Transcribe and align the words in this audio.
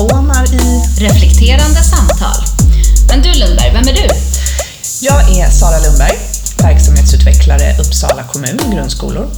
spånar 0.00 0.54
i... 0.54 0.82
Reflekterande 0.98 1.82
samtal. 1.82 2.44
Men 3.08 3.22
du 3.22 3.40
Lundberg, 3.40 3.70
vem 3.72 3.88
är 3.88 3.92
du? 3.92 4.08
Jag 5.00 5.38
är 5.38 5.50
Sara 5.50 5.78
Lundberg, 5.78 6.18
verksamhetsutvecklare 6.62 7.76
Uppsala 7.78 8.22
kommun 8.22 8.58
grundskolor, 8.74 9.28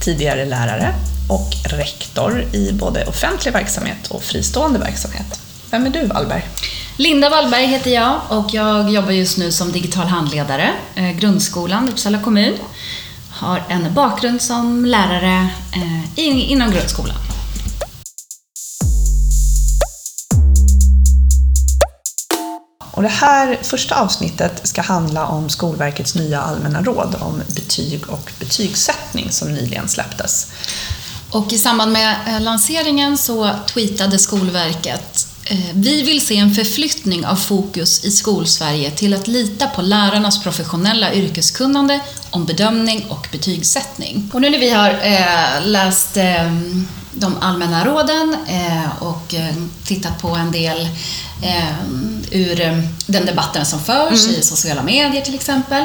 tidigare 0.00 0.44
lärare 0.44 0.94
och 1.28 1.50
rektor 1.64 2.44
i 2.52 2.72
både 2.72 3.04
offentlig 3.04 3.52
verksamhet 3.52 4.06
och 4.08 4.22
fristående 4.22 4.78
verksamhet. 4.78 5.40
Vem 5.70 5.86
är 5.86 5.90
du 5.90 6.06
Wallberg? 6.06 6.42
Linda 6.96 7.30
Wallberg 7.30 7.66
heter 7.66 7.90
jag 7.90 8.20
och 8.28 8.54
jag 8.54 8.90
jobbar 8.90 9.10
just 9.10 9.38
nu 9.38 9.52
som 9.52 9.72
digital 9.72 10.06
handledare, 10.06 10.70
eh, 10.94 11.10
grundskolan, 11.10 11.88
Uppsala 11.88 12.18
kommun. 12.18 12.54
Har 13.30 13.62
en 13.68 13.94
bakgrund 13.94 14.42
som 14.42 14.84
lärare 14.84 15.48
eh, 15.72 16.24
inom 16.50 16.70
grundskolan. 16.70 17.16
Och 22.92 23.02
det 23.02 23.08
här 23.08 23.58
första 23.62 23.94
avsnittet 24.00 24.60
ska 24.68 24.82
handla 24.82 25.26
om 25.26 25.48
Skolverkets 25.48 26.14
nya 26.14 26.40
allmänna 26.40 26.82
råd 26.82 27.16
om 27.20 27.42
betyg 27.54 28.08
och 28.08 28.30
betygssättning 28.38 29.30
som 29.30 29.52
nyligen 29.52 29.88
släpptes. 29.88 30.52
Och 31.30 31.52
i 31.52 31.58
samband 31.58 31.92
med 31.92 32.16
eh, 32.26 32.40
lanseringen 32.40 33.18
så 33.18 33.50
tweetade 33.66 34.18
Skolverket 34.18 35.26
eh, 35.44 35.58
vi 35.74 36.02
vill 36.02 36.26
se 36.26 36.36
en 36.36 36.54
förflyttning 36.54 37.26
av 37.26 37.36
fokus 37.36 38.04
i 38.04 38.10
Skolsverige 38.10 38.90
till 38.90 39.14
att 39.14 39.28
lita 39.28 39.66
på 39.66 39.82
lärarnas 39.82 40.42
professionella 40.42 41.14
yrkeskunnande 41.14 42.00
om 42.30 42.44
bedömning 42.44 43.06
och 43.08 43.28
betygssättning. 43.32 44.30
Och 44.32 44.40
nu 44.40 44.50
när 44.50 44.58
vi 44.58 44.70
har 44.70 44.90
eh, 44.90 45.66
läst 45.66 46.16
eh, 46.16 46.52
de 47.12 47.36
allmänna 47.40 47.84
råden 47.84 48.36
eh, 48.46 49.02
och 49.02 49.34
eh, 49.34 49.54
tittat 49.84 50.22
på 50.22 50.28
en 50.28 50.52
del 50.52 50.88
eh, 51.42 51.84
ur 52.30 52.86
den 53.06 53.26
debatten 53.26 53.66
som 53.66 53.80
förs 53.80 54.24
mm. 54.26 54.40
i 54.40 54.42
sociala 54.42 54.82
medier 54.82 55.22
till 55.22 55.34
exempel. 55.34 55.84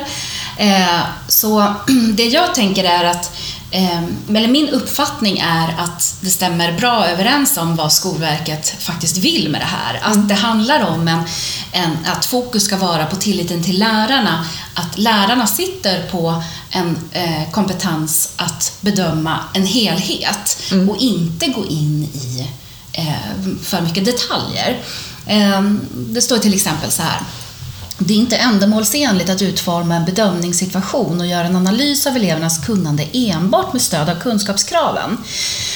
Så 1.28 1.74
det 2.14 2.26
jag 2.26 2.56
tänker 2.56 2.84
är 2.84 3.04
att 3.04 3.32
eller 3.72 4.48
min 4.48 4.70
uppfattning 4.70 5.40
är 5.40 5.76
att 5.78 6.18
det 6.22 6.30
stämmer 6.30 6.78
bra 6.80 7.08
överens 7.08 7.58
om 7.58 7.76
vad 7.76 7.94
Skolverket 7.94 8.76
faktiskt 8.80 9.18
vill 9.18 9.50
med 9.50 9.62
det 9.62 9.66
här. 9.66 10.00
Att 10.02 10.16
mm. 10.16 10.28
det 10.28 10.34
handlar 10.34 10.88
om 10.88 11.08
en, 11.08 11.24
en, 11.72 11.98
att 12.06 12.26
fokus 12.26 12.64
ska 12.66 12.78
vara 12.78 13.06
på 13.06 13.16
tilliten 13.16 13.64
till 13.64 13.80
lärarna. 13.80 14.46
Att 14.74 14.98
lärarna 14.98 15.48
sitter 15.48 16.10
på 16.10 16.44
en 16.70 16.98
eh, 17.12 17.52
kompetens 17.52 18.34
att 18.36 18.78
bedöma 18.82 19.40
en 19.54 19.66
helhet 19.66 20.64
mm. 20.72 20.90
och 20.90 20.98
inte 20.98 21.48
gå 21.48 21.66
in 21.66 22.04
i 22.04 22.48
eh, 22.92 23.54
för 23.64 23.82
mycket 23.82 24.06
detaljer. 24.06 24.82
Eh, 25.26 25.62
det 25.94 26.22
står 26.22 26.38
till 26.38 26.54
exempel 26.54 26.92
så 26.92 27.02
här 27.02 27.20
det 28.00 28.14
är 28.14 28.18
inte 28.18 28.38
ändamålsenligt 28.38 29.30
att 29.30 29.42
utforma 29.42 29.96
en 29.96 30.06
bedömningssituation 30.06 31.20
och 31.20 31.28
göra 31.28 31.48
en 31.48 31.56
analys 31.56 32.08
av 32.08 32.16
elevernas 32.16 32.66
kunnande 32.66 33.08
enbart 33.14 33.74
med 33.74 33.82
stöd 33.82 34.10
av 34.10 34.20
kunskapskraven. 34.20 35.18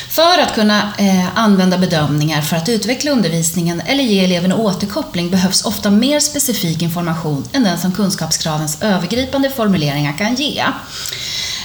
För 0.10 0.40
att 0.42 0.56
kunna 0.56 0.94
eh, 0.98 1.38
använda 1.38 1.78
bedömningar 1.78 2.42
för 2.42 2.56
att 2.56 2.70
utveckla 2.70 3.12
undervisningen 3.12 3.82
eller 3.82 4.04
ge 4.04 4.26
eleverna 4.26 4.56
återkoppling 4.56 5.30
behövs 5.30 5.66
ofta 5.66 5.90
mer 5.90 6.20
specifik 6.20 6.82
information 6.82 7.44
än 7.54 7.64
den 7.64 7.80
som 7.80 7.92
kunskapskravens 7.92 8.82
övergripande 8.82 9.50
formuleringar 9.50 10.18
kan 10.18 10.36
ge. 10.36 10.64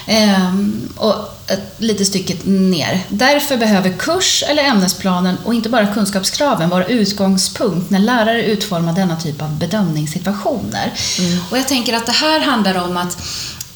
Ehm, 0.06 0.88
och 0.96 1.14
ett 1.46 1.74
litet 1.78 2.06
stycke 2.06 2.36
ner. 2.44 3.02
Därför 3.08 3.56
behöver 3.56 3.92
kurs 3.92 4.44
eller 4.48 4.62
ämnesplanen 4.62 5.36
och 5.44 5.54
inte 5.54 5.68
bara 5.68 5.86
kunskapskraven 5.86 6.68
vara 6.68 6.86
utgångspunkt 6.86 7.90
när 7.90 7.98
lärare 7.98 8.44
utformar 8.44 8.92
denna 8.92 9.16
typ 9.16 9.42
av 9.42 9.58
bedömningssituationer. 9.58 10.92
Mm. 11.18 11.38
Och 11.50 11.58
jag 11.58 11.68
tänker 11.68 11.92
att 11.96 12.06
det 12.06 12.12
här 12.12 12.40
handlar 12.40 12.84
om 12.84 12.96
att 12.96 13.18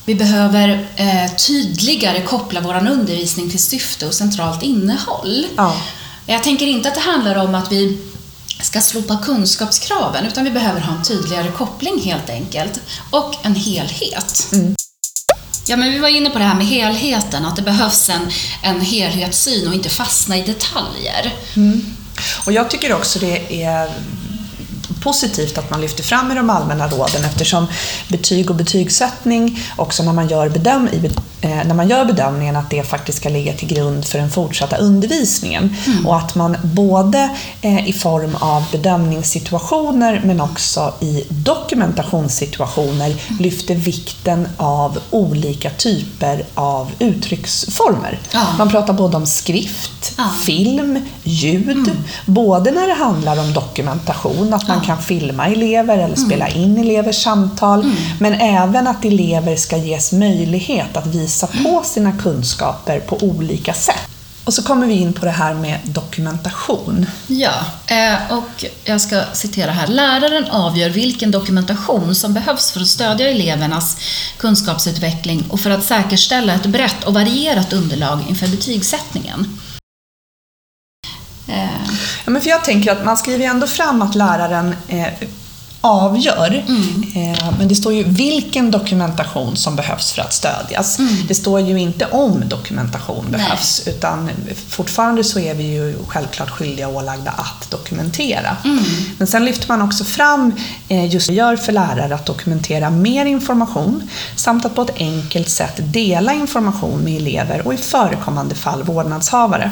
vi 0.04 0.14
behöver 0.14 0.88
eh, 0.96 1.34
tydligare 1.46 2.22
koppla 2.22 2.60
vår 2.60 2.88
undervisning 2.88 3.50
till 3.50 3.62
syfte 3.62 4.06
och 4.06 4.14
centralt 4.14 4.62
innehåll. 4.62 5.46
Ja. 5.56 5.76
Jag 6.26 6.42
tänker 6.42 6.66
inte 6.66 6.88
att 6.88 6.94
det 6.94 7.00
handlar 7.00 7.36
om 7.36 7.54
att 7.54 7.72
vi 7.72 7.98
ska 8.62 8.80
slopa 8.80 9.18
kunskapskraven, 9.24 10.26
utan 10.26 10.44
vi 10.44 10.50
behöver 10.50 10.80
ha 10.80 10.96
en 10.96 11.02
tydligare 11.02 11.50
koppling 11.50 12.00
helt 12.00 12.30
enkelt. 12.30 12.80
Och 13.10 13.34
en 13.42 13.54
helhet. 13.54 14.48
Mm. 14.52 14.74
Ja, 15.66 15.76
men 15.76 15.90
vi 15.90 15.98
var 15.98 16.08
inne 16.08 16.30
på 16.30 16.38
det 16.38 16.44
här 16.44 16.54
med 16.54 16.66
helheten, 16.66 17.44
att 17.44 17.56
det 17.56 17.62
behövs 17.62 18.08
en, 18.08 18.30
en 18.62 18.80
helhetssyn 18.80 19.68
och 19.68 19.74
inte 19.74 19.88
fastna 19.88 20.36
i 20.36 20.42
detaljer. 20.42 21.34
Mm. 21.56 21.86
Och 22.46 22.52
jag 22.52 22.70
tycker 22.70 22.94
också 22.94 23.18
det 23.18 23.62
är 23.62 23.90
positivt 25.02 25.58
att 25.58 25.70
man 25.70 25.80
lyfter 25.80 26.02
fram 26.02 26.32
i 26.32 26.34
de 26.34 26.50
allmänna 26.50 26.88
råden 26.88 27.24
eftersom 27.24 27.66
betyg 28.08 28.50
och 28.50 28.56
betygssättning, 28.56 29.62
också 29.76 30.02
när 30.02 30.12
man 30.12 30.28
gör, 30.28 30.48
bedöm 30.48 30.88
i 30.92 30.98
när 31.42 31.74
man 31.74 31.88
gör 31.88 32.04
bedömningen, 32.04 32.56
att 32.56 32.70
det 32.70 32.82
faktiskt 32.82 33.18
ska 33.18 33.28
ligga 33.28 33.52
till 33.52 33.68
grund 33.68 34.04
för 34.04 34.18
den 34.18 34.30
fortsatta 34.30 34.76
undervisningen. 34.76 35.76
Mm. 35.86 36.06
Och 36.06 36.16
att 36.16 36.34
man 36.34 36.56
både 36.62 37.30
eh, 37.62 37.88
i 37.88 37.92
form 37.92 38.36
av 38.40 38.64
bedömningssituationer 38.72 40.22
men 40.24 40.40
också 40.40 40.94
i 41.00 41.24
dokumentationssituationer 41.28 43.06
mm. 43.06 43.42
lyfter 43.42 43.74
vikten 43.74 44.48
av 44.56 44.98
olika 45.10 45.70
typer 45.70 46.44
av 46.54 46.90
uttrycksformer. 46.98 48.18
Ja. 48.32 48.46
Man 48.58 48.70
pratar 48.70 48.92
både 48.92 49.16
om 49.16 49.26
skrift, 49.26 50.12
ja. 50.18 50.24
film, 50.46 50.98
ljud, 51.22 51.70
mm. 51.70 52.04
både 52.26 52.70
när 52.70 52.86
det 52.86 52.94
handlar 52.94 53.40
om 53.40 53.52
dokumentation, 53.52 54.54
att 54.54 54.68
man 54.68 54.78
ja 54.78 54.84
kan 54.84 55.02
filma 55.02 55.46
elever 55.46 55.98
eller 55.98 56.16
spela 56.16 56.46
mm. 56.46 56.62
in 56.62 56.78
elevers 56.78 57.22
samtal. 57.22 57.80
Mm. 57.80 57.96
Men 58.18 58.34
även 58.34 58.86
att 58.86 59.04
elever 59.04 59.56
ska 59.56 59.76
ges 59.76 60.12
möjlighet 60.12 60.96
att 60.96 61.06
visa 61.06 61.29
på 61.64 61.82
sina 61.84 62.12
kunskaper 62.12 63.00
på 63.00 63.16
olika 63.16 63.74
sätt. 63.74 64.10
Och 64.44 64.54
så 64.54 64.62
kommer 64.62 64.86
vi 64.86 64.94
in 64.94 65.12
på 65.12 65.24
det 65.24 65.30
här 65.30 65.54
med 65.54 65.78
dokumentation. 65.84 67.06
Ja, 67.26 67.54
eh, 67.86 68.36
och 68.38 68.64
jag 68.84 69.00
ska 69.00 69.22
citera 69.32 69.70
här. 69.70 69.86
Läraren 69.86 70.50
avgör 70.50 70.90
vilken 70.90 71.30
dokumentation 71.30 72.14
som 72.14 72.34
behövs 72.34 72.70
för 72.70 72.80
att 72.80 72.86
stödja 72.86 73.30
elevernas 73.30 73.96
kunskapsutveckling 74.38 75.44
och 75.50 75.60
för 75.60 75.70
att 75.70 75.84
säkerställa 75.84 76.54
ett 76.54 76.66
brett 76.66 77.04
och 77.04 77.14
varierat 77.14 77.72
underlag 77.72 78.18
inför 78.28 78.48
betygssättningen. 78.48 79.60
Ja, 82.24 82.30
men 82.30 82.42
för 82.42 82.50
jag 82.50 82.64
tänker 82.64 82.92
att 82.92 83.04
man 83.04 83.16
skriver 83.16 83.46
ändå 83.46 83.66
fram 83.66 84.02
att 84.02 84.14
läraren 84.14 84.74
eh, 84.88 85.06
avgör. 85.80 86.64
Mm. 86.68 87.32
Eh, 87.32 87.58
men 87.58 87.68
det 87.68 87.74
står 87.74 87.92
ju 87.92 88.02
vilken 88.02 88.70
dokumentation 88.70 89.56
som 89.56 89.76
behövs 89.76 90.12
för 90.12 90.22
att 90.22 90.32
stödjas. 90.32 90.98
Mm. 90.98 91.14
Det 91.28 91.34
står 91.34 91.60
ju 91.60 91.80
inte 91.80 92.06
om 92.06 92.48
dokumentation 92.48 93.26
behövs, 93.30 93.82
Nej. 93.86 93.94
utan 93.94 94.30
fortfarande 94.68 95.24
så 95.24 95.40
är 95.40 95.54
vi 95.54 95.64
ju 95.64 95.94
självklart 96.08 96.50
skyldiga 96.50 96.88
och 96.88 96.94
ålagda 96.94 97.30
att 97.30 97.70
dokumentera. 97.70 98.56
Mm. 98.64 98.84
Men 99.18 99.26
sen 99.26 99.44
lyfter 99.44 99.68
man 99.68 99.82
också 99.82 100.04
fram 100.04 100.52
eh, 100.88 101.06
just 101.06 101.28
det 101.28 101.34
gör 101.34 101.56
för 101.56 101.72
lärare 101.72 102.14
att 102.14 102.26
dokumentera 102.26 102.90
mer 102.90 103.26
information 103.26 104.08
samt 104.36 104.64
att 104.64 104.74
på 104.74 104.82
ett 104.82 104.96
enkelt 104.96 105.48
sätt 105.48 105.74
dela 105.76 106.34
information 106.34 107.00
med 107.00 107.16
elever 107.16 107.66
och 107.66 107.74
i 107.74 107.76
förekommande 107.76 108.54
fall 108.54 108.82
vårdnadshavare. 108.82 109.70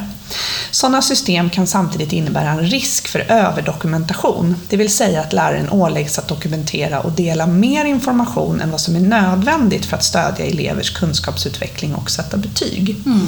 Sådana 0.70 1.02
system 1.02 1.50
kan 1.50 1.66
samtidigt 1.66 2.12
innebära 2.12 2.50
en 2.50 2.66
risk 2.66 3.08
för 3.08 3.20
överdokumentation, 3.20 4.56
det 4.68 4.76
vill 4.76 4.92
säga 4.92 5.20
att 5.20 5.32
läraren 5.32 5.70
åläggs 5.70 6.18
att 6.18 6.28
dokumentera 6.28 7.00
och 7.00 7.12
dela 7.12 7.46
mer 7.46 7.84
information 7.84 8.60
än 8.60 8.70
vad 8.70 8.80
som 8.80 8.96
är 8.96 9.00
nödvändigt 9.00 9.86
för 9.86 9.96
att 9.96 10.04
stödja 10.04 10.46
elevers 10.46 10.90
kunskapsutveckling 10.90 11.94
och 11.94 12.10
sätta 12.10 12.36
betyg. 12.36 12.96
Mm. 13.06 13.26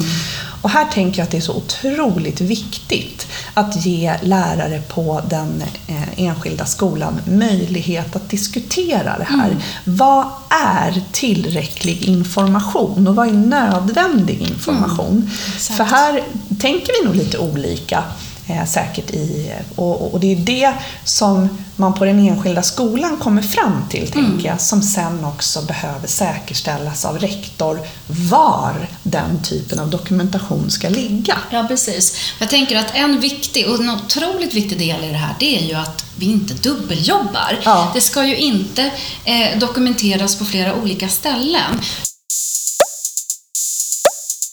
Och 0.61 0.69
här 0.69 0.85
tänker 0.85 1.19
jag 1.19 1.23
att 1.25 1.31
det 1.31 1.37
är 1.37 1.41
så 1.41 1.55
otroligt 1.55 2.41
viktigt 2.41 3.27
att 3.53 3.85
ge 3.85 4.13
lärare 4.21 4.81
på 4.81 5.21
den 5.29 5.63
eh, 5.87 6.19
enskilda 6.19 6.65
skolan 6.65 7.21
möjlighet 7.25 8.15
att 8.15 8.29
diskutera 8.29 9.17
det 9.17 9.23
här. 9.23 9.47
Mm. 9.47 9.61
Vad 9.83 10.25
är 10.49 11.01
tillräcklig 11.11 12.03
information 12.03 13.07
och 13.07 13.15
vad 13.15 13.27
är 13.27 13.33
nödvändig 13.33 14.41
information? 14.41 15.17
Mm. 15.17 15.29
För 15.77 15.83
här 15.83 16.23
tänker 16.59 17.01
vi 17.01 17.07
nog 17.07 17.15
lite 17.15 17.37
olika 17.37 18.03
eh, 18.47 18.65
säkert 18.65 19.11
i, 19.11 19.53
och, 19.75 20.13
och, 20.13 20.19
det 20.19 20.31
är 20.31 20.35
det 20.35 20.73
som 21.03 21.49
man 21.75 21.93
på 21.93 22.05
den 22.05 22.19
enskilda 22.19 22.63
skolan 22.63 23.17
kommer 23.17 23.41
fram 23.41 23.85
till, 23.89 24.13
mm. 24.13 24.25
tänker 24.25 24.47
jag, 24.47 24.61
som 24.61 24.81
sen 24.81 25.25
också 25.25 25.61
behöver 25.61 26.07
säkerställas 26.07 27.05
av 27.05 27.19
rektor 27.19 27.79
var 28.07 28.87
den 29.03 29.43
typen 29.43 29.79
av 29.79 29.89
dokumentation 29.89 30.71
ska 30.71 30.89
ligga. 30.89 31.37
Ja, 31.51 31.65
precis. 31.67 32.33
Jag 32.39 32.49
tänker 32.49 32.77
att 32.77 32.95
en 32.95 33.19
viktig 33.19 33.69
och 33.69 33.79
en 33.79 33.89
otroligt 33.89 34.53
viktig 34.53 34.79
del 34.79 35.03
i 35.03 35.07
det 35.07 35.17
här, 35.17 35.35
det 35.39 35.57
är 35.57 35.67
ju 35.67 35.73
att 35.73 36.05
vi 36.15 36.25
inte 36.25 36.53
dubbeljobbar. 36.53 37.59
Ja. 37.63 37.91
Det 37.93 38.01
ska 38.01 38.25
ju 38.25 38.37
inte 38.37 38.91
eh, 39.25 39.59
dokumenteras 39.59 40.35
på 40.35 40.45
flera 40.45 40.75
olika 40.75 41.07
ställen. 41.07 41.81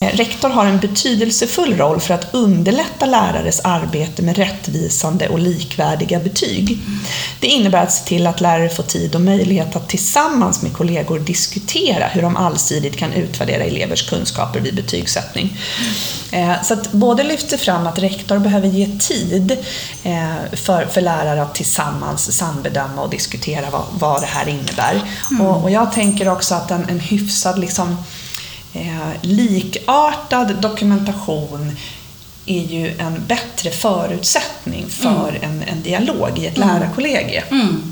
Rektor 0.05 0.49
har 0.49 0.67
en 0.67 0.79
betydelsefull 0.79 1.77
roll 1.77 2.01
för 2.01 2.15
att 2.15 2.35
underlätta 2.35 3.07
lärares 3.07 3.61
arbete 3.61 4.23
med 4.23 4.37
rättvisande 4.37 5.29
och 5.29 5.39
likvärdiga 5.39 6.21
betyg. 6.21 6.79
Det 7.41 7.47
innebär 7.47 7.83
att 7.83 7.93
se 7.93 8.05
till 8.05 8.27
att 8.27 8.41
lärare 8.41 8.69
får 8.69 8.83
tid 8.83 9.15
och 9.15 9.21
möjlighet 9.21 9.77
att 9.77 9.89
tillsammans 9.89 10.63
med 10.63 10.73
kollegor 10.73 11.19
diskutera 11.19 12.07
hur 12.07 12.23
de 12.23 12.37
allsidigt 12.37 12.97
kan 12.97 13.13
utvärdera 13.13 13.65
elevers 13.65 14.11
kunskaper 14.11 14.61
vid 14.61 14.77
betygssättning. 14.77 15.59
Eh, 16.33 16.63
så 16.63 16.75
att 16.75 16.93
både 16.93 17.23
lyfter 17.23 17.57
fram 17.57 17.87
att 17.87 17.99
rektor 17.99 18.39
behöver 18.39 18.69
ge 18.69 18.99
tid 18.99 19.57
eh, 20.03 20.35
för, 20.53 20.87
för 20.87 21.01
lärare 21.01 21.43
att 21.43 21.55
tillsammans 21.55 22.33
sambedöma 22.33 23.03
och 23.03 23.11
diskutera 23.11 23.71
vad, 23.71 23.85
vad 23.93 24.23
det 24.23 24.27
här 24.27 24.49
innebär. 24.49 25.03
Mm. 25.31 25.47
Och, 25.47 25.63
och, 25.63 25.71
jag 25.71 25.93
tänker 25.93 26.29
också 26.29 26.55
att 26.55 26.71
en, 26.71 26.89
en 26.89 27.01
hyfsad 27.01 27.59
liksom, 27.59 27.97
eh, 28.79 29.21
likartad 29.23 30.57
dokumentation 30.61 31.77
är 32.47 32.63
ju 32.63 32.89
en 32.99 33.25
bättre 33.27 33.71
förutsättning 33.71 34.87
för 34.89 35.29
mm. 35.29 35.43
en, 35.43 35.63
en 35.63 35.83
dialog 35.83 36.39
i 36.39 36.47
ett 36.47 36.57
mm. 36.57 36.69
lärarkollegie. 36.69 37.45
Mm. 37.51 37.88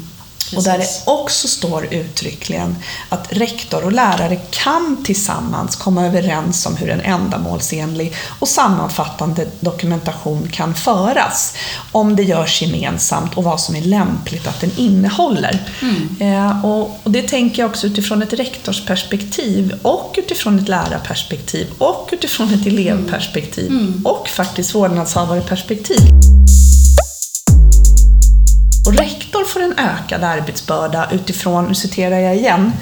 Och 0.54 0.62
där 0.62 0.78
det 0.78 1.02
också 1.04 1.48
står 1.48 1.94
uttryckligen 1.94 2.76
att 3.08 3.26
rektor 3.30 3.84
och 3.84 3.92
lärare 3.92 4.36
kan 4.50 5.04
tillsammans 5.04 5.76
komma 5.76 6.06
överens 6.06 6.66
om 6.66 6.76
hur 6.76 6.90
en 6.90 7.00
ändamålsenlig 7.00 8.14
och 8.38 8.48
sammanfattande 8.48 9.46
dokumentation 9.60 10.48
kan 10.52 10.74
föras. 10.74 11.54
Om 11.92 12.16
det 12.16 12.22
görs 12.22 12.62
gemensamt 12.62 13.34
och 13.34 13.44
vad 13.44 13.60
som 13.60 13.76
är 13.76 13.82
lämpligt 13.82 14.46
att 14.46 14.60
den 14.60 14.70
innehåller. 14.76 15.58
Mm. 15.82 16.16
Eh, 16.20 16.64
och, 16.64 17.00
och, 17.02 17.10
det 17.10 17.22
tänker 17.22 17.62
jag 17.62 17.70
också 17.70 17.86
utifrån 17.86 18.22
ett 18.22 18.32
rektorsperspektiv 18.32 19.78
och 19.82 20.14
utifrån 20.18 20.58
ett 20.58 20.68
lärarperspektiv 20.68 21.66
och 21.78 22.08
utifrån 22.12 22.54
ett 22.54 22.66
elevperspektiv 22.66 23.70
mm. 23.70 24.06
och 24.06 24.28
faktiskt 24.28 24.74
vårdnadshavarperspektiv. 24.74 26.00
Och 28.86 28.94
rektor 28.94 29.25
får 29.46 29.62
en 29.62 29.78
ökad 29.78 30.24
arbetsbörda 30.24 31.08
utifrån, 31.12 31.64
nu 31.64 31.74
citerar 31.74 32.18
jag 32.18 32.36
igen, 32.36 32.72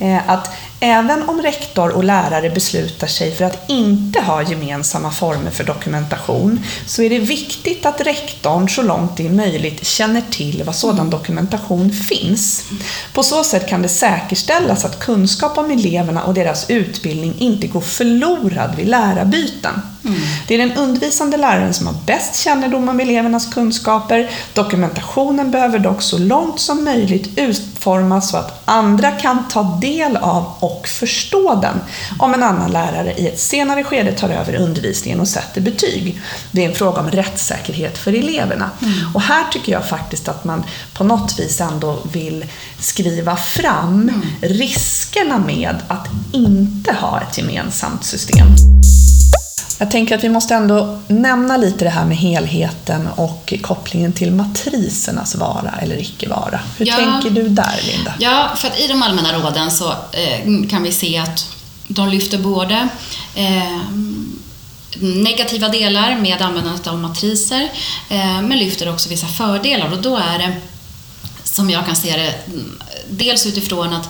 eh, 0.00 0.30
att 0.30 0.50
Även 0.86 1.28
om 1.28 1.42
rektor 1.42 1.90
och 1.90 2.04
lärare 2.04 2.50
beslutar 2.50 3.06
sig 3.06 3.34
för 3.34 3.44
att 3.44 3.70
inte 3.70 4.20
ha 4.20 4.42
gemensamma 4.42 5.10
former 5.10 5.50
för 5.50 5.64
dokumentation 5.64 6.64
så 6.86 7.02
är 7.02 7.10
det 7.10 7.18
viktigt 7.18 7.86
att 7.86 8.00
rektorn 8.00 8.68
så 8.68 8.82
långt 8.82 9.16
det 9.16 9.26
är 9.26 9.30
möjligt 9.30 9.86
känner 9.86 10.22
till 10.30 10.62
vad 10.66 10.74
sådan 10.74 11.10
dokumentation 11.10 11.92
finns. 11.92 12.64
På 13.12 13.22
så 13.22 13.44
sätt 13.44 13.68
kan 13.68 13.82
det 13.82 13.88
säkerställas 13.88 14.84
att 14.84 14.98
kunskap 14.98 15.58
om 15.58 15.70
eleverna 15.70 16.24
och 16.24 16.34
deras 16.34 16.70
utbildning 16.70 17.34
inte 17.38 17.66
går 17.66 17.80
förlorad 17.80 18.74
vid 18.76 18.88
lärarbyten. 18.88 19.93
Mm. 20.04 20.18
Det 20.46 20.54
är 20.54 20.58
den 20.58 20.72
undervisande 20.72 21.36
läraren 21.36 21.74
som 21.74 21.86
har 21.86 21.94
bäst 22.06 22.36
kännedom 22.36 22.88
om 22.88 23.00
elevernas 23.00 23.54
kunskaper. 23.54 24.30
Dokumentationen 24.52 25.50
behöver 25.50 25.78
dock 25.78 26.02
så 26.02 26.18
långt 26.18 26.60
som 26.60 26.84
möjligt 26.84 27.38
utformas 27.38 28.30
så 28.30 28.36
att 28.36 28.62
andra 28.64 29.10
kan 29.10 29.48
ta 29.48 29.78
del 29.80 30.16
av 30.16 30.52
och 30.60 30.88
förstå 30.88 31.54
den 31.62 31.80
om 32.18 32.34
en 32.34 32.42
annan 32.42 32.70
lärare 32.70 33.14
i 33.16 33.28
ett 33.28 33.40
senare 33.40 33.84
skede 33.84 34.12
tar 34.12 34.28
över 34.28 34.54
undervisningen 34.54 35.20
och 35.20 35.28
sätter 35.28 35.60
betyg. 35.60 36.20
Det 36.50 36.64
är 36.64 36.68
en 36.68 36.74
fråga 36.74 37.00
om 37.00 37.10
rättssäkerhet 37.10 37.98
för 37.98 38.12
eleverna. 38.12 38.70
Mm. 38.82 39.14
Och 39.14 39.20
här 39.20 39.44
tycker 39.52 39.72
jag 39.72 39.88
faktiskt 39.88 40.28
att 40.28 40.44
man 40.44 40.64
på 40.92 41.04
något 41.04 41.38
vis 41.38 41.60
ändå 41.60 41.98
vill 42.12 42.44
skriva 42.80 43.36
fram 43.36 44.02
mm. 44.02 44.22
riskerna 44.40 45.38
med 45.38 45.76
att 45.88 46.08
inte 46.32 46.92
ha 46.92 47.20
ett 47.20 47.38
gemensamt 47.38 48.04
system. 48.04 48.46
Jag 49.78 49.90
tänker 49.90 50.14
att 50.18 50.24
vi 50.24 50.28
måste 50.28 50.54
ändå 50.54 51.00
nämna 51.08 51.56
lite 51.56 51.84
det 51.84 51.90
här 51.90 52.04
med 52.04 52.16
helheten 52.16 53.08
och 53.16 53.54
kopplingen 53.62 54.12
till 54.12 54.32
matrisernas 54.32 55.34
vara 55.34 55.74
eller 55.82 56.00
icke 56.00 56.28
vara. 56.28 56.60
Hur 56.78 56.86
ja, 56.86 56.96
tänker 56.96 57.30
du 57.30 57.48
där, 57.48 57.80
Linda? 57.94 58.14
Ja, 58.18 58.50
för 58.56 58.68
att 58.68 58.80
i 58.80 58.86
de 58.88 59.02
allmänna 59.02 59.32
råden 59.32 59.70
så 59.70 59.90
eh, 59.90 60.68
kan 60.70 60.82
vi 60.82 60.92
se 60.92 61.18
att 61.18 61.46
de 61.88 62.08
lyfter 62.08 62.38
både 62.38 62.88
eh, 63.34 63.80
negativa 65.00 65.68
delar 65.68 66.16
med 66.16 66.42
användandet 66.42 66.86
av 66.86 66.98
matriser, 66.98 67.62
eh, 68.08 68.42
men 68.42 68.58
lyfter 68.58 68.92
också 68.92 69.08
vissa 69.08 69.26
fördelar 69.26 69.92
och 69.92 70.02
då 70.02 70.16
är 70.16 70.38
det 70.38 70.52
som 71.54 71.70
jag 71.70 71.86
kan 71.86 71.96
se 71.96 72.16
det, 72.16 72.34
dels 73.08 73.46
utifrån 73.46 73.92
att 73.92 74.08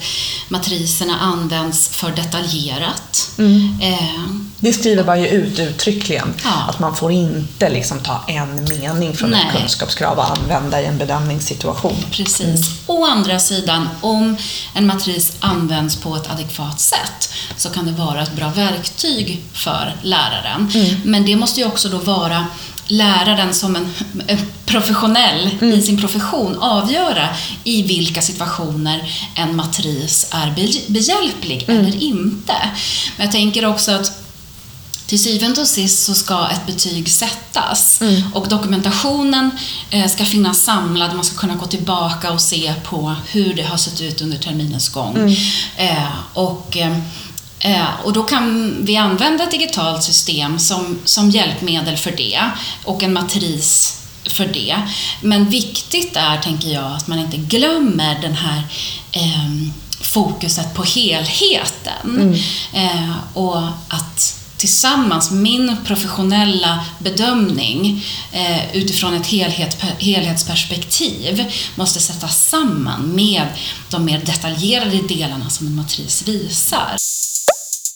matriserna 0.49 1.21
används 1.21 1.89
för 1.89 2.11
detaljerat. 2.11 3.31
Mm. 3.39 3.79
Eh, 3.83 4.25
det 4.59 4.73
skriver 4.73 5.05
man 5.05 5.23
ju 5.23 5.29
ut 5.29 5.59
uttryckligen, 5.59 6.35
ja. 6.45 6.51
att 6.69 6.79
man 6.79 6.97
får 6.97 7.13
inte 7.13 7.69
liksom 7.69 8.01
ta 8.01 8.25
en 8.29 8.65
mening 8.65 9.17
från 9.17 9.31
Nej. 9.31 9.47
ett 9.47 9.61
kunskapskrav 9.61 10.19
och 10.19 10.31
använda 10.31 10.83
i 10.83 10.87
en 10.87 10.99
bedömningssituation. 10.99 11.97
Precis. 12.11 12.41
Mm. 12.41 12.61
Å 12.87 13.07
andra 13.07 13.39
sidan, 13.39 13.89
om 14.01 14.37
en 14.75 14.87
matris 14.87 15.33
används 15.41 15.97
på 15.97 16.17
ett 16.17 16.31
adekvat 16.31 16.81
sätt 16.81 17.33
så 17.57 17.71
kan 17.71 17.87
det 17.87 17.93
vara 17.93 18.23
ett 18.23 18.37
bra 18.37 18.49
verktyg 18.49 19.43
för 19.53 19.97
läraren. 20.03 20.71
Mm. 20.75 21.01
Men 21.05 21.27
det 21.27 21.37
måste 21.37 21.61
ju 21.61 21.67
också 21.67 21.89
då 21.89 21.99
vara 21.99 22.47
läraren 22.87 23.55
som 23.55 23.77
en, 23.77 23.89
professionell 24.67 25.51
mm. 25.61 25.79
i 25.79 25.83
sin 25.83 26.01
profession 26.01 26.59
avgöra 26.59 27.29
i 27.65 27.83
vilka 27.83 28.23
situationer 28.23 29.13
en 29.35 29.57
matris 29.57 30.27
är 30.31 30.55
behjälplig 30.93 31.65
mm. 31.69 31.81
eller 31.81 32.03
inte. 32.03 32.55
Men 33.17 33.27
jag 33.27 33.33
tänker 33.33 33.67
också 33.67 33.93
att 33.93 34.25
till 35.07 35.23
syvende 35.23 35.61
och 35.61 35.67
sist 35.67 36.05
så 36.05 36.15
ska 36.15 36.49
ett 36.49 36.67
betyg 36.67 37.09
sättas 37.09 38.01
mm. 38.01 38.23
och 38.35 38.49
dokumentationen 38.49 39.51
eh, 39.91 40.07
ska 40.07 40.25
finnas 40.25 40.65
samlad. 40.65 41.15
Man 41.15 41.25
ska 41.25 41.37
kunna 41.37 41.55
gå 41.55 41.67
tillbaka 41.67 42.33
och 42.33 42.41
se 42.41 42.75
på 42.85 43.15
hur 43.27 43.55
det 43.55 43.63
har 43.63 43.77
sett 43.77 44.01
ut 44.01 44.23
under 44.23 44.39
terminens 44.39 44.89
gång. 44.89 45.17
Mm. 45.17 45.35
Eh, 45.77 46.09
och 46.33 46.77
Eh, 46.77 46.99
och 48.03 48.13
då 48.13 48.23
kan 48.23 48.77
vi 48.81 48.97
använda 48.97 49.45
ett 49.45 49.51
digitalt 49.51 50.03
system 50.03 50.59
som, 50.59 50.99
som 51.05 51.31
hjälpmedel 51.31 51.97
för 51.97 52.11
det 52.11 52.41
och 52.85 53.03
en 53.03 53.13
matris 53.13 54.01
för 54.25 54.47
det. 54.47 54.77
Men 55.21 55.49
viktigt 55.49 56.17
är, 56.17 56.39
tänker 56.39 56.69
jag, 56.69 56.93
att 56.93 57.07
man 57.07 57.19
inte 57.19 57.37
glömmer 57.37 58.21
den 58.21 58.35
här 58.35 58.63
eh, 59.13 59.73
fokuset 60.01 60.75
på 60.75 60.83
helheten. 60.83 62.05
Mm. 62.05 62.35
Eh, 62.73 63.17
och 63.35 63.59
att 63.89 64.41
tillsammans 64.57 65.31
min 65.31 65.77
professionella 65.85 66.85
bedömning 66.99 68.05
eh, 68.33 68.77
utifrån 68.77 69.15
ett 69.15 69.27
helhet, 69.27 69.83
helhetsperspektiv 69.99 71.45
måste 71.75 72.01
sättas 72.01 72.49
samman 72.49 73.15
med 73.15 73.47
de 73.91 74.05
mer 74.05 74.19
detaljerade 74.19 75.03
delarna 75.09 75.51
som 75.51 75.67
en 75.67 75.77
matris 75.77 76.29
visar. 76.29 76.97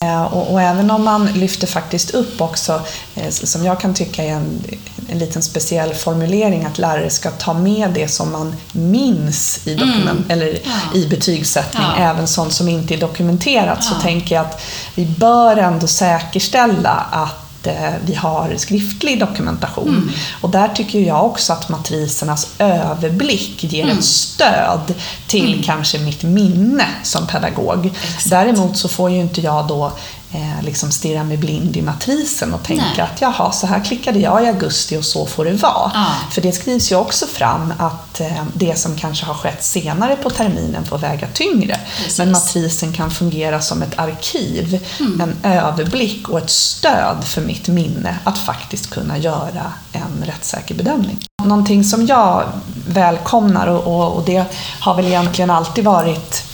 Eh, 0.04 0.22
och, 0.22 0.52
och, 0.52 0.62
även 0.62 0.90
om 0.90 1.04
man 1.04 1.26
lyfter 1.26 1.66
faktiskt 1.66 2.10
upp 2.10 2.40
också, 2.40 2.80
eh, 3.14 3.28
som 3.30 3.64
jag 3.64 3.80
kan 3.80 3.94
tycka 3.94 4.24
är 4.24 4.32
en, 4.32 4.62
en 5.08 5.18
liten 5.18 5.42
speciell 5.42 5.94
formulering, 5.94 6.64
att 6.64 6.78
lärare 6.78 7.10
ska 7.10 7.30
ta 7.30 7.54
med 7.54 7.90
det 7.90 8.08
som 8.08 8.32
man 8.32 8.56
minns 8.72 9.66
i, 9.66 9.74
dokument, 9.74 10.08
mm. 10.08 10.30
eller 10.30 10.46
ja. 10.64 10.98
i 10.98 11.06
betygssättning, 11.06 11.86
ja. 11.96 12.10
även 12.10 12.26
sånt 12.26 12.52
som 12.52 12.68
inte 12.68 12.94
är 12.94 12.98
dokumenterat, 12.98 13.78
ja. 13.80 13.86
så 13.86 13.94
tänker 13.94 14.34
jag 14.34 14.44
att 14.46 14.62
vi 14.94 15.06
bör 15.06 15.56
ändå 15.56 15.86
säkerställa 15.86 17.06
att 17.10 17.47
Eh, 17.62 17.94
vi 18.06 18.14
har 18.14 18.56
skriftlig 18.56 19.20
dokumentation. 19.20 19.88
Mm. 19.88 20.10
Och 20.40 20.50
där 20.50 20.68
tycker 20.68 21.00
jag 21.00 21.26
också 21.26 21.52
att 21.52 21.68
matrisernas 21.68 22.54
överblick 22.58 23.64
ger 23.64 23.84
mm. 23.84 23.98
ett 23.98 24.04
stöd 24.04 24.94
till 25.26 25.52
mm. 25.52 25.62
kanske 25.62 25.98
mitt 25.98 26.22
minne 26.22 26.86
som 27.02 27.26
pedagog. 27.26 27.86
Exakt. 27.86 28.30
Däremot 28.30 28.76
så 28.76 28.88
får 28.88 29.10
ju 29.10 29.20
inte 29.20 29.40
jag 29.40 29.66
då 29.68 29.92
eh, 30.32 30.62
liksom 30.62 30.90
stirra 30.90 31.24
mig 31.24 31.36
blind 31.36 31.76
i 31.76 31.82
matrisen 31.82 32.54
och 32.54 32.62
tänka 32.62 32.84
Nej. 32.96 33.00
att 33.00 33.20
jaha, 33.20 33.52
så 33.52 33.66
här 33.66 33.84
klickade 33.84 34.18
jag 34.18 34.44
i 34.44 34.46
augusti 34.46 34.96
och 34.96 35.04
så 35.04 35.26
får 35.26 35.44
det 35.44 35.52
vara. 35.52 35.90
Ja. 35.94 36.06
För 36.30 36.40
det 36.40 36.52
skrivs 36.52 36.92
ju 36.92 36.96
också 36.96 37.26
fram 37.26 37.72
att 37.78 38.20
eh, 38.20 38.44
det 38.54 38.78
som 38.78 38.96
kanske 38.96 39.26
har 39.26 39.34
skett 39.34 39.64
senare 39.64 40.16
på 40.16 40.30
terminen 40.30 40.84
får 40.84 40.98
väga 40.98 41.26
tyngre. 41.34 41.80
Precis. 41.96 42.18
Men 42.18 42.30
matrisen 42.30 42.92
kan 42.92 43.10
fungera 43.10 43.60
som 43.60 43.82
ett 43.82 43.98
arkiv, 43.98 44.86
mm. 45.00 45.20
en 45.20 45.52
överblick 45.52 46.28
och 46.28 46.38
ett 46.38 46.50
stöd 46.50 47.24
för 47.24 47.40
mitt 47.40 47.68
minne 47.68 48.18
att 48.24 48.38
faktiskt 48.38 48.90
kunna 48.90 49.18
göra 49.18 49.72
en 49.92 50.24
rättssäker 50.26 50.74
bedömning. 50.74 51.18
Någonting 51.44 51.84
som 51.84 52.06
jag 52.06 52.44
välkomnar 52.88 53.66
och, 53.66 53.86
och, 53.86 54.12
och 54.12 54.24
det 54.24 54.44
har 54.80 54.94
väl 54.94 55.06
egentligen 55.06 55.50
alltid 55.50 55.84
varit 55.84 56.47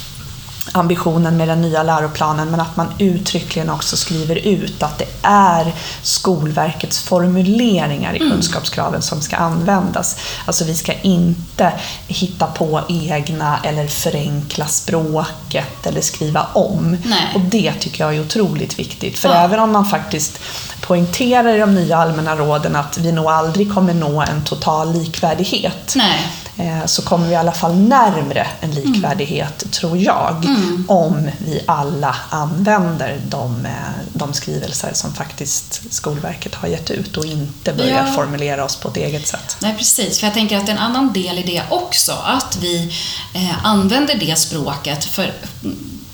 ambitionen 0.75 1.37
med 1.37 1.49
den 1.49 1.62
nya 1.62 1.83
läroplanen 1.83 2.50
men 2.50 2.61
att 2.61 2.76
man 2.76 2.87
uttryckligen 2.99 3.71
också 3.71 3.97
skriver 3.97 4.37
ut 4.37 4.83
att 4.83 4.99
det 4.99 5.09
är 5.23 5.75
Skolverkets 6.02 7.02
formuleringar 7.02 8.14
i 8.14 8.19
kunskapskraven 8.19 9.02
som 9.02 9.21
ska 9.21 9.37
användas. 9.37 10.16
Alltså 10.45 10.64
vi 10.64 10.75
ska 10.75 10.93
inte 10.93 11.73
hitta 12.09 12.47
på 12.47 12.81
egna 12.88 13.59
eller 13.62 13.87
förenkla 13.87 14.66
språket 14.66 15.87
eller 15.87 16.00
skriva 16.00 16.47
om. 16.52 16.97
Nej. 17.04 17.26
Och 17.35 17.40
det 17.40 17.73
tycker 17.73 18.04
jag 18.04 18.14
är 18.16 18.21
otroligt 18.21 18.78
viktigt. 18.78 19.19
För 19.19 19.28
Ja. 19.28 19.35
även 19.35 19.61
om 19.61 19.73
man 19.73 19.87
faktiskt 19.87 20.40
poängterar 20.81 21.54
i 21.54 21.59
de 21.59 21.75
nya 21.75 21.97
allmänna 21.97 22.37
råden 22.37 22.76
att 22.76 22.99
vi 22.99 23.12
nog 23.12 23.26
aldrig 23.26 23.75
kommer 23.75 23.95
nå 23.95 24.21
en 24.21 24.45
total 24.45 24.93
likvärdighet 24.93 25.93
Nej. 25.97 26.19
Eh, 26.56 26.87
så 26.87 27.02
kommer 27.02 27.26
vi 27.26 27.32
i 27.32 27.37
alla 27.37 27.52
fall 27.52 27.75
närmre 27.76 28.46
en 28.61 28.70
likvärdighet, 28.70 29.64
tror 29.73 29.99
jag, 29.99 30.46
om 30.88 31.30
vi 31.38 31.61
alla 31.66 32.16
använder 32.30 33.20
de, 33.28 33.66
eh, 33.66 33.73
de 34.12 34.32
skrivelser 34.32 34.90
som 34.94 35.14
faktiskt 35.14 35.82
Skolverket 35.90 36.54
har 36.54 36.68
gett 36.68 36.90
ut 36.90 37.16
och 37.16 37.25
inte 37.25 37.73
börjar 37.73 38.06
Ja. 38.06 38.12
formulera 38.12 38.64
oss 38.64 38.76
på 38.76 38.88
ett 38.88 38.96
eget 38.96 39.26
sätt. 39.28 39.56
Nej, 39.61 39.75
precis. 39.78 40.18
För 40.18 40.26
jag 40.26 40.34
tänker 40.34 40.56
att 40.58 40.68
en 40.68 40.78
annan 40.78 41.12
del 41.12 41.38
i 41.38 41.42
det 41.42 41.62
också, 41.70 42.12
att 42.25 42.58
vi 42.61 42.92
eh, 43.34 43.66
använder 43.66 44.14
det 44.14 44.38
språket. 44.38 45.04
För 45.04 45.32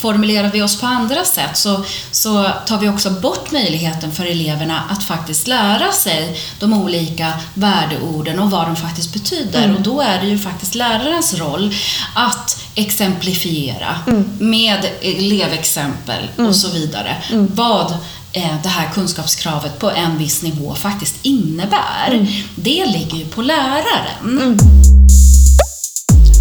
formulerar 0.01 0.51
vi 0.53 0.63
oss 0.63 0.81
på 0.81 0.87
andra 0.87 1.25
sätt 1.25 1.57
så, 1.57 1.85
så 2.11 2.51
tar 2.67 2.79
vi 2.79 2.89
också 2.89 3.11
bort 3.11 3.53
möjligheten 3.53 4.13
för 4.13 4.25
eleverna 4.25 4.83
att 4.91 5.05
faktiskt 5.05 5.47
lära 5.47 5.93
sig 5.93 6.41
de 6.59 6.73
olika 6.73 7.33
värdeorden 7.55 8.39
och 8.39 8.51
vad 8.51 8.67
de 8.67 8.77
faktiskt 8.77 9.13
betyder. 9.13 9.75
Och 9.75 9.81
då 9.81 10.01
är 10.01 10.21
det 10.21 10.27
ju 10.27 10.39
faktiskt 10.39 10.75
lärarens 10.75 11.35
roll 11.35 11.75
att 12.15 12.63
exemplifiera 12.75 13.99
med 14.39 14.85
elevexempel 15.03 16.29
och 16.37 16.57
så 16.57 16.69
vidare. 16.71 17.17
Vad 17.55 17.91
eh, 18.33 18.63
det 18.63 18.69
här 18.69 18.91
kunskapskravet 18.95 19.79
på 19.79 19.91
en 19.91 20.19
viss 20.19 20.43
nivå 20.43 20.75
faktiskt 20.75 21.17
innebär. 21.23 22.27
Det 22.55 22.87
ligger 22.87 23.17
ju 23.17 23.25
på 23.25 23.43
läraren. 23.43 24.59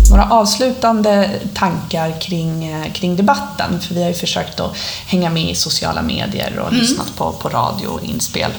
Några 0.09 0.29
avslutande 0.29 1.39
tankar 1.53 2.21
kring, 2.21 2.65
eh, 2.65 2.91
kring 2.91 3.15
debatten, 3.15 3.81
för 3.81 3.95
vi 3.95 4.01
har 4.01 4.09
ju 4.09 4.15
försökt 4.15 4.59
att 4.59 4.77
hänga 5.07 5.29
med 5.29 5.49
i 5.51 5.55
sociala 5.55 6.01
medier 6.01 6.59
och 6.59 6.73
lyssnat 6.73 7.15
på, 7.15 7.31
på 7.31 7.49
radio 7.49 7.87
och 7.87 8.03
inspel. 8.03 8.51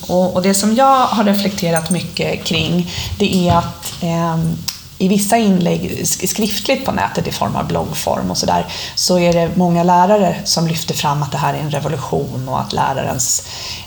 Och, 0.00 0.34
och 0.34 0.42
det 0.42 0.54
som 0.54 0.74
jag 0.74 1.06
har 1.06 1.24
reflekterat 1.24 1.90
mycket 1.90 2.44
kring, 2.44 2.90
det 3.18 3.48
är 3.48 3.56
att 3.56 4.02
eh, 4.02 4.36
i 5.02 5.08
vissa 5.08 5.36
inlägg 5.36 6.00
sk- 6.04 6.26
skriftligt 6.26 6.84
på 6.84 6.92
nätet 6.92 7.26
i 7.26 7.32
form 7.32 7.56
av 7.56 7.66
bloggform 7.66 8.30
och 8.30 8.36
sådär, 8.38 8.66
så 8.94 9.18
är 9.18 9.32
det 9.32 9.50
många 9.56 9.82
lärare 9.82 10.36
som 10.44 10.66
lyfter 10.66 10.94
fram 10.94 11.22
att 11.22 11.32
det 11.32 11.38
här 11.38 11.54
är 11.54 11.58
en 11.58 11.70
revolution 11.70 12.48
och 12.48 12.60
att 12.60 12.72
lärarens 12.72 13.46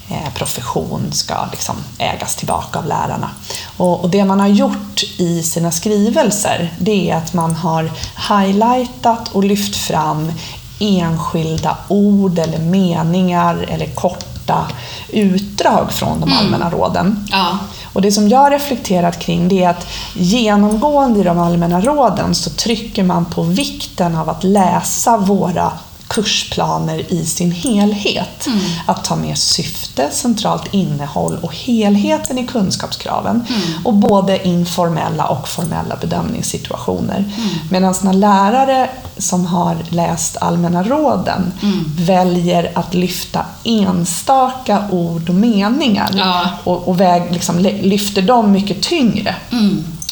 eh, 0.10 0.34
profession 0.36 1.02
ska 1.12 1.36
liksom 1.52 1.76
ägas 1.98 2.36
tillbaka 2.36 2.80
av 2.80 2.86
lärarna. 2.88 3.30
Och, 3.78 4.02
och 4.04 4.10
det 4.10 4.26
man 4.26 4.40
har 4.40 4.48
gjort 4.48 5.04
i 5.18 5.44
sina 5.44 5.72
skrivelser, 5.72 6.74
det 6.80 7.10
är 7.12 7.16
att 7.16 7.34
man 7.34 7.56
har 7.56 7.92
highlightat 8.30 9.30
och 9.32 9.44
lyft 9.44 9.76
fram 9.76 10.32
enskilda 10.80 11.78
ord 11.88 12.40
eller 12.40 12.60
meningar 12.60 13.66
eller 13.70 13.86
korta 13.86 14.68
utdrag 15.10 15.92
från 15.92 16.20
de 16.20 16.34
allmänna 16.34 16.70
råden. 16.70 17.28
Ja. 17.32 17.58
Och 17.96 18.02
det 18.02 18.12
som 18.12 18.30
jag 18.30 18.40
har 18.40 18.52
reflekterat 18.52 19.20
kring 19.20 19.48
det 19.48 19.64
är 19.64 19.70
att 19.70 19.88
genomgående 20.14 21.20
i 21.20 21.24
de 21.24 21.40
allmänna 21.40 21.82
råden 21.82 22.36
så 22.36 22.50
trycker 22.50 23.04
man 23.04 23.26
på 23.26 23.44
vikten 23.44 24.16
av 24.16 24.30
att 24.30 24.44
läsa 24.44 25.18
våra 25.18 25.72
kursplaner 26.08 27.14
i 27.14 27.26
sin 27.26 27.52
helhet. 27.52 28.48
Att 28.86 29.04
ta 29.04 29.16
med 29.16 29.38
syfte, 29.38 30.10
centralt 30.12 30.74
innehåll 30.74 31.38
och 31.42 31.56
helheten 31.56 32.38
i 32.38 32.48
kunskapskraven. 32.48 33.46
Och 33.84 33.94
både 33.94 34.48
informella 34.48 35.28
och 35.28 35.48
formella 35.48 35.96
bedömningssituationer. 35.96 37.32
Medan 37.72 37.96
när 38.02 38.14
lärare 38.14 38.90
som 39.18 39.46
har 39.46 39.78
läst 39.90 40.38
allmänna 40.38 40.84
råden 40.84 41.54
väljer 41.98 42.72
att 42.76 42.94
lyfta 42.94 43.46
enstaka 43.66 44.84
ord 44.92 45.30
och 45.30 45.36
meningar 45.36 46.10
Ja. 46.14 46.50
och, 46.64 46.88
och 46.88 47.02
väg, 47.02 47.24
liksom, 47.32 47.60
lyfter 47.60 48.22
dem 48.22 48.52
mycket 48.52 48.82
tyngre. 48.84 49.36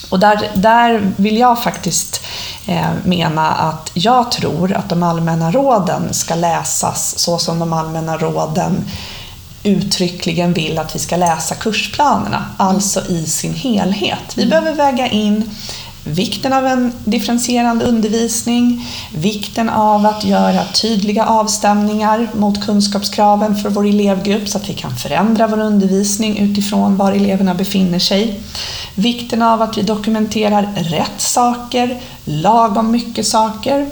Och 0.09 0.19
där, 0.19 0.51
där 0.53 1.11
vill 1.15 1.37
jag 1.37 1.63
faktiskt 1.63 2.21
eh, 2.65 2.89
mena 3.03 3.51
att 3.51 3.91
jag 3.93 4.31
tror 4.31 4.73
att 4.73 4.89
de 4.89 5.03
allmänna 5.03 5.51
råden 5.51 6.13
ska 6.13 6.35
läsas 6.35 7.19
så 7.19 7.37
som 7.37 7.59
de 7.59 7.73
allmänna 7.73 8.17
råden 8.17 8.85
uttryckligen 9.63 10.53
vill 10.53 10.79
att 10.79 10.95
vi 10.95 10.99
ska 10.99 11.17
läsa 11.17 11.55
kursplanerna, 11.55 12.45
alltså 12.57 13.05
i 13.09 13.25
sin 13.25 13.53
helhet. 13.53 14.33
Vi 14.35 14.45
behöver 14.45 14.73
väga 14.75 15.07
in 15.07 15.49
vikten 16.05 16.53
av 16.53 16.65
en 16.65 16.91
differentierande 17.05 17.85
undervisning, 17.85 18.85
vikten 19.15 19.69
av 19.69 20.05
att 20.05 20.23
göra 20.23 20.63
tydliga 20.65 21.25
avstämningar 21.25 22.29
mot 22.33 22.65
kunskapskraven 22.65 23.55
för 23.55 23.69
vår 23.69 23.87
elevgrupp 23.87 24.49
så 24.49 24.57
att 24.57 24.69
vi 24.69 24.73
kan 24.73 24.95
förändra 24.95 25.47
vår 25.47 25.59
undervisning 25.59 26.37
utifrån 26.37 26.97
var 26.97 27.11
eleverna 27.11 27.53
befinner 27.53 27.99
sig. 27.99 28.39
Vikten 28.95 29.41
av 29.41 29.61
att 29.61 29.77
vi 29.77 29.81
dokumenterar 29.81 30.73
rätt 30.75 31.21
saker, 31.21 32.01
lagom 32.25 32.91
mycket 32.91 33.27
saker, 33.27 33.89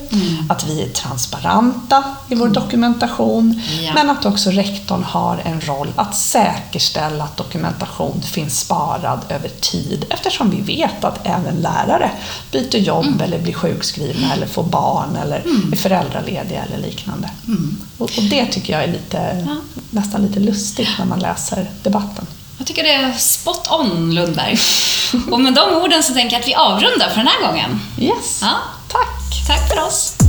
att 0.49 0.67
vi 0.69 0.81
är 0.83 0.89
transparenta 0.89 2.03
i 2.29 2.35
vår 2.35 2.47
dokumentation, 2.47 3.61
Ja. 3.81 3.91
men 3.93 4.09
att 4.09 4.25
också 4.25 4.49
rektorn 4.49 5.03
har 5.03 5.37
en 5.45 5.61
roll 5.61 5.87
att 5.95 6.15
säkerställa 6.15 7.23
att 7.23 7.37
dokumentation 7.37 8.21
finns 8.21 8.59
sparad 8.59 9.19
över 9.29 9.49
tid. 9.49 10.05
Eftersom 10.09 10.49
vi 10.49 10.61
vet 10.61 11.03
att 11.03 11.27
även 11.27 11.55
lärare 11.55 12.11
byter 12.51 12.75
jobb 12.77 13.21
eller 13.21 13.39
blir 13.39 13.53
sjukskrivna 13.53 14.33
eller 14.33 14.47
får 14.47 14.63
barn 14.63 15.15
eller 15.15 15.43
är 15.71 15.75
föräldralediga 15.77 16.63
eller 16.63 16.77
liknande. 16.87 17.29
Och, 17.97 18.03
och 18.17 18.23
det 18.29 18.45
tycker 18.45 18.73
jag 18.73 18.83
är 18.83 18.91
lite, 18.91 19.47
nästan 19.89 20.21
lite 20.21 20.39
lustigt 20.39 20.89
när 20.99 21.05
man 21.05 21.19
läser 21.19 21.69
debatten. 21.83 22.25
Jag 22.61 22.67
tycker 22.67 22.83
det 22.83 22.91
är 22.91 23.11
spot 23.13 23.67
on, 23.71 24.15
Lundberg. 24.15 24.57
Och 25.31 25.39
med 25.39 25.53
de 25.53 25.75
orden 25.75 26.03
så 26.03 26.13
tänker 26.13 26.35
jag 26.35 26.41
att 26.41 26.47
vi 26.47 26.55
avrundar 26.55 27.09
för 27.09 27.15
den 27.17 27.27
här 27.27 27.47
gången. 27.47 27.81
Yes, 27.99 28.39
Ja. 28.41 28.49
tack! 28.87 29.47
Tack 29.47 29.69
för 29.69 29.81
oss. 29.87 30.20